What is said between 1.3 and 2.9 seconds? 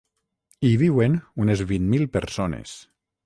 unes vint mil persones.